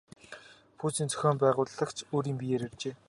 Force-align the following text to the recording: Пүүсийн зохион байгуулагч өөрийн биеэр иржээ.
Пүүсийн 0.77 1.09
зохион 1.11 1.37
байгуулагч 1.43 1.97
өөрийн 2.13 2.37
биеэр 2.41 2.61
иржээ. 2.67 2.93